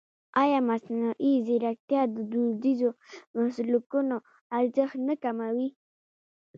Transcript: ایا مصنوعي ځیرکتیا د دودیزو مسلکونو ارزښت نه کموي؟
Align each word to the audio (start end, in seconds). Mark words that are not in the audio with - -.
ایا 0.41 0.59
مصنوعي 0.69 1.33
ځیرکتیا 1.45 2.01
د 2.13 2.15
دودیزو 2.31 2.89
مسلکونو 3.37 4.15
ارزښت 4.57 4.97
نه 5.07 5.15
کموي؟ 5.23 5.69